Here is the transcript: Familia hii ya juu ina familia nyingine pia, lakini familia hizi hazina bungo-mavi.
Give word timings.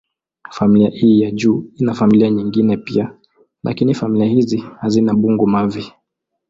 Familia 0.51 0.89
hii 0.89 1.21
ya 1.21 1.31
juu 1.31 1.65
ina 1.75 1.93
familia 1.93 2.29
nyingine 2.29 2.77
pia, 2.77 3.15
lakini 3.63 3.93
familia 3.93 4.25
hizi 4.27 4.57
hazina 4.57 5.13
bungo-mavi. 5.13 5.93